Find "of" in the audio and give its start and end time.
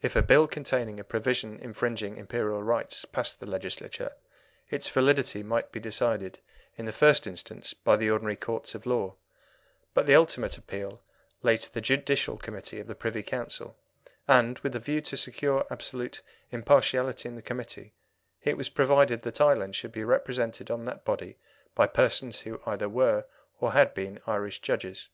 8.76-8.86, 12.78-12.86